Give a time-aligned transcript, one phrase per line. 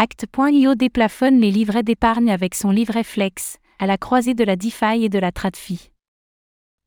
[0.00, 5.02] Act.io déplafonne les livrets d'épargne avec son livret Flex, à la croisée de la DeFi
[5.02, 5.90] et de la TradFi.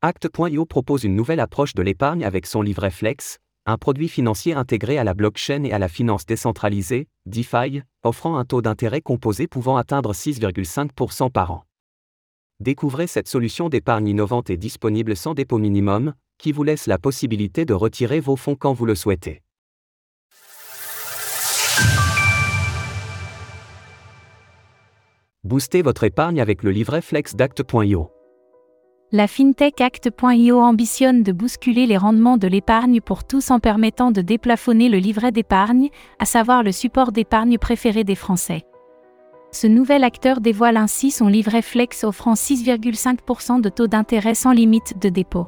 [0.01, 4.97] Act.io propose une nouvelle approche de l'épargne avec son livret Flex, un produit financier intégré
[4.97, 9.75] à la blockchain et à la finance décentralisée, DeFi, offrant un taux d'intérêt composé pouvant
[9.75, 11.65] atteindre 6,5% par an.
[12.61, 17.65] Découvrez cette solution d'épargne innovante et disponible sans dépôt minimum, qui vous laisse la possibilité
[17.65, 19.41] de retirer vos fonds quand vous le souhaitez.
[25.51, 28.09] Boostez votre épargne avec le livret Flex d'Act.io.
[29.11, 34.21] La fintech Act.io ambitionne de bousculer les rendements de l'épargne pour tous en permettant de
[34.21, 38.63] déplafonner le livret d'épargne, à savoir le support d'épargne préféré des Français.
[39.51, 45.01] Ce nouvel acteur dévoile ainsi son livret Flex offrant 6,5% de taux d'intérêt sans limite
[45.01, 45.47] de dépôt.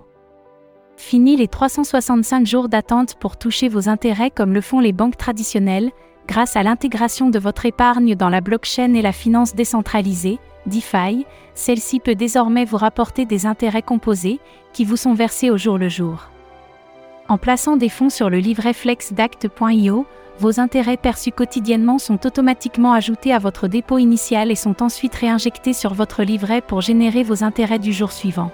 [0.98, 5.92] Fini les 365 jours d'attente pour toucher vos intérêts comme le font les banques traditionnelles,
[6.28, 12.00] grâce à l'intégration de votre épargne dans la blockchain et la finance décentralisée, DeFi, celle-ci
[12.00, 14.40] peut désormais vous rapporter des intérêts composés,
[14.72, 16.30] qui vous sont versés au jour le jour.
[17.30, 20.06] En plaçant des fonds sur le livret flex d'Act.io,
[20.40, 25.74] vos intérêts perçus quotidiennement sont automatiquement ajoutés à votre dépôt initial et sont ensuite réinjectés
[25.74, 28.52] sur votre livret pour générer vos intérêts du jour suivant.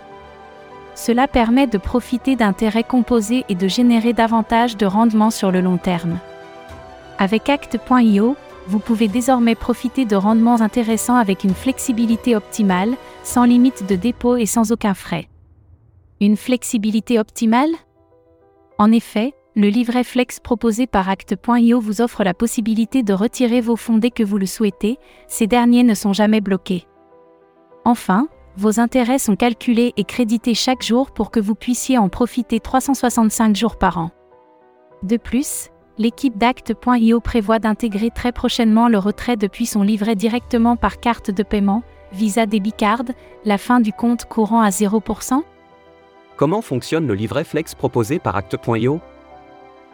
[0.95, 5.77] Cela permet de profiter d'intérêts composés et de générer davantage de rendements sur le long
[5.77, 6.19] terme.
[7.21, 13.85] Avec Act.io, vous pouvez désormais profiter de rendements intéressants avec une flexibilité optimale, sans limite
[13.85, 15.27] de dépôt et sans aucun frais.
[16.21, 17.71] Une flexibilité optimale?
[18.77, 23.75] En effet, le livret Flex proposé par Act.io vous offre la possibilité de retirer vos
[23.75, 26.87] fonds dès que vous le souhaitez, ces derniers ne sont jamais bloqués.
[27.83, 32.61] Enfin, vos intérêts sont calculés et crédités chaque jour pour que vous puissiez en profiter
[32.61, 34.11] 365 jours par an.
[35.03, 40.99] De plus, l'équipe d'Act.io prévoit d'intégrer très prochainement le retrait depuis son livret directement par
[40.99, 41.83] carte de paiement,
[42.13, 43.03] Visa Debit Card,
[43.45, 45.43] la fin du compte courant à 0%.
[46.37, 49.01] Comment fonctionne le livret Flex proposé par Act.io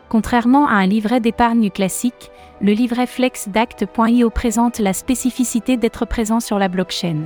[0.08, 2.30] Contrairement à un livret d'épargne classique,
[2.62, 7.24] le livret Flex d'Act.io présente la spécificité d'être présent sur la blockchain.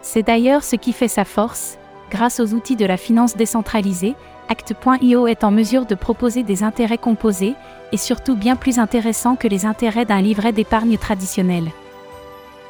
[0.00, 1.78] C'est d'ailleurs ce qui fait sa force,
[2.12, 4.14] grâce aux outils de la finance décentralisée,
[4.50, 7.54] Act.io est en mesure de proposer des intérêts composés,
[7.90, 11.70] et surtout bien plus intéressants que les intérêts d'un livret d'épargne traditionnel.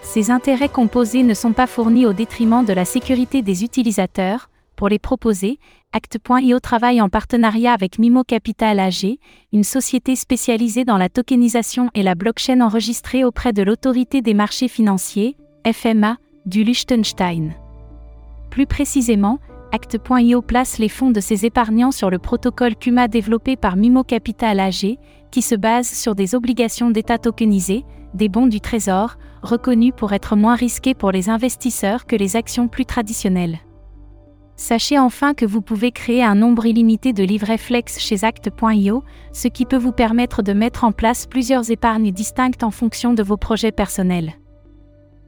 [0.03, 4.49] Ces intérêts composés ne sont pas fournis au détriment de la sécurité des utilisateurs.
[4.77, 5.59] Pour les proposer,
[5.93, 9.19] Act.io travaille en partenariat avec Mimo Capital AG,
[9.53, 14.69] une société spécialisée dans la tokenisation et la blockchain enregistrée auprès de l'autorité des marchés
[14.69, 15.37] financiers,
[15.67, 16.17] FMA,
[16.47, 17.55] du Liechtenstein.
[18.53, 19.39] Plus précisément,
[19.73, 24.61] Act.io place les fonds de ses épargnants sur le protocole CUMA développé par Mimo Capital
[24.61, 24.99] AG,
[25.31, 30.37] qui se base sur des obligations d'État tokenisées, des bons du Trésor, reconnus pour être
[30.37, 33.59] moins risqués pour les investisseurs que les actions plus traditionnelles.
[34.57, 39.03] Sachez enfin que vous pouvez créer un nombre illimité de livrets flex chez Act.io,
[39.33, 43.23] ce qui peut vous permettre de mettre en place plusieurs épargnes distinctes en fonction de
[43.23, 44.35] vos projets personnels.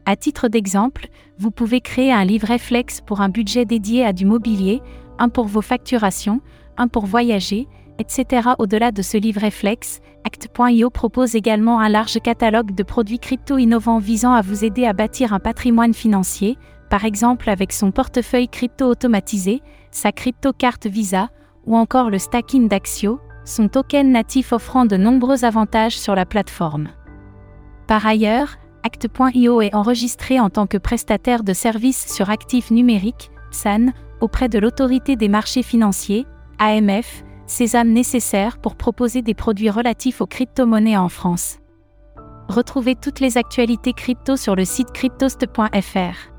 [0.06, 4.26] À titre d'exemple, vous pouvez créer un livret flex pour un budget dédié à du
[4.26, 4.82] mobilier,
[5.18, 6.40] un pour vos facturations,
[6.76, 8.50] un pour voyager, etc.
[8.58, 13.98] Au-delà de ce livret flex, Act.io propose également un large catalogue de produits crypto innovants
[13.98, 16.58] visant à vous aider à bâtir un patrimoine financier,
[16.90, 21.28] par exemple avec son portefeuille crypto automatisé, sa crypto carte Visa,
[21.66, 26.88] ou encore le stacking d'Axio, son token natif offrant de nombreux avantages sur la plateforme.
[27.86, 28.56] Par ailleurs,
[28.86, 33.86] Act.io est enregistré en tant que prestataire de services sur actifs numériques, SAN,
[34.20, 36.26] auprès de l'autorité des marchés financiers,
[36.58, 41.60] AMF, sésame nécessaire pour proposer des produits relatifs aux crypto-monnaies en France.
[42.48, 46.34] Retrouvez toutes les actualités crypto sur le site cryptost.fr.